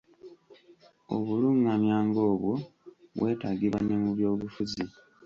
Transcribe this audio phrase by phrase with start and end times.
[1.15, 2.53] Obulungamya ng'obwo
[3.17, 4.83] bwetaagibwa ne mu byobufuzi.